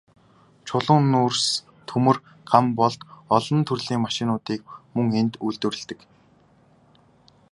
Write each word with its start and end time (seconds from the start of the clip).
Чулуун 0.69 1.03
нүүрс, 1.11 1.43
төмөр, 1.91 2.19
ган 2.51 2.71
болд, 2.79 3.01
олон 3.37 3.59
төрлийн 3.69 4.01
машинуудыг 4.05 4.61
мөн 4.95 5.07
энд 5.21 5.33
үйлдвэрлэдэг. 5.45 5.99